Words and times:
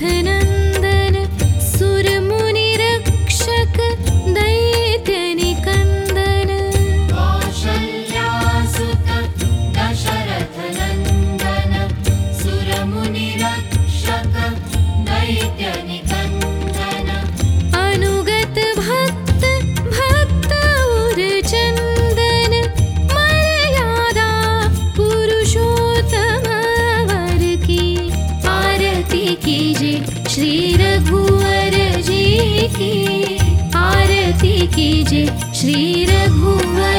थे 0.00 0.20
न 0.22 0.45
श्रीरघुवर 35.58 36.95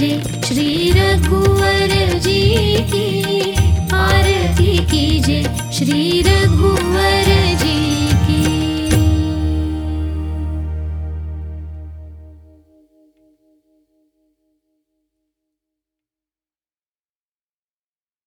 जय 0.00 0.20
श्री 0.46 0.90
रघुवर 0.96 1.90
जी 2.24 2.42
की 2.92 3.52
आरति 3.94 4.76
कीजे 4.90 5.42
श्री 5.78 6.22
रघुवर 6.28 7.29